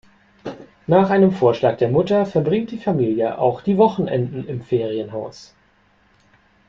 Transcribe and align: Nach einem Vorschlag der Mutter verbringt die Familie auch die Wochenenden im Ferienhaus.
Nach 0.87 1.11
einem 1.11 1.31
Vorschlag 1.31 1.77
der 1.77 1.87
Mutter 1.89 2.25
verbringt 2.25 2.71
die 2.71 2.79
Familie 2.79 3.37
auch 3.37 3.61
die 3.61 3.77
Wochenenden 3.77 4.47
im 4.47 4.63
Ferienhaus. 4.63 5.53